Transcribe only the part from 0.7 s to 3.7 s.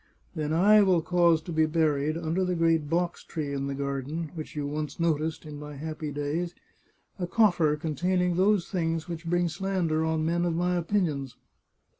will cause to be buried, under the great box tree in